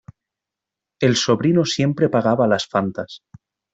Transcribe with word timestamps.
El 0.99 1.15
sobrino 1.15 1.63
siempre 1.63 2.09
pagaba 2.09 2.47
las 2.47 2.65
Fantas. 2.65 3.21